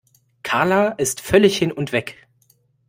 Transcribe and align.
Karla 0.41 0.93
ist 0.93 1.21
völlig 1.21 1.59
hin 1.59 1.71
und 1.71 1.91
weg. 1.91 2.27